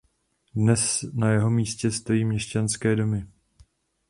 [0.55, 3.27] Dnes na jeho místě stojí měšťanské domy.